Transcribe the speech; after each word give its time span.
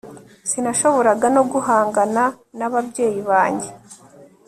sinashoboraga 0.49 1.27
no 1.35 1.43
guhangana 1.51 2.23
n'ababyeyi 2.57 3.21
banjye 3.29 3.69